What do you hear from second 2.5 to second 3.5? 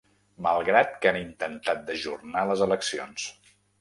les eleccions.